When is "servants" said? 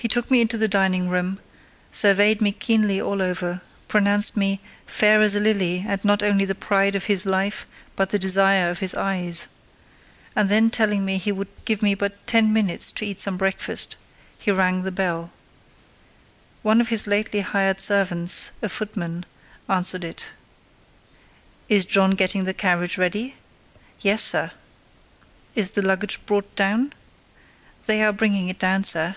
17.80-18.52